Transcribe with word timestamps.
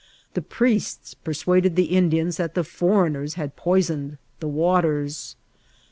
The 0.33 0.41
priests 0.41 1.13
persuaded 1.13 1.75
the 1.75 1.95
Indians 1.95 2.37
that 2.37 2.55
the 2.55 2.63
foreigners 2.63 3.35
had 3.35 3.55
poisoned 3.55 4.17
the 4.39 4.47
waters. 4.47 5.35